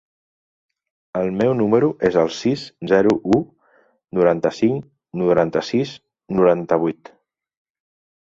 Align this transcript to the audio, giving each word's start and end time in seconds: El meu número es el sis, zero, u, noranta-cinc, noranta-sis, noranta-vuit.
El 1.19 1.27
meu 1.41 1.51
número 1.57 1.89
es 2.09 2.15
el 2.21 2.31
sis, 2.37 2.63
zero, 2.91 3.13
u, 3.35 3.41
noranta-cinc, 4.21 4.87
noranta-sis, 5.25 5.93
noranta-vuit. 6.39 7.13